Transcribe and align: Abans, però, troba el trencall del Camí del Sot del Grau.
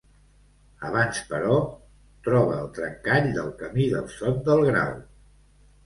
Abans, 0.89 1.19
però, 1.33 1.59
troba 2.29 2.57
el 2.63 2.73
trencall 2.81 3.31
del 3.39 3.55
Camí 3.63 3.89
del 3.97 4.13
Sot 4.19 4.45
del 4.53 4.69
Grau. 4.73 5.03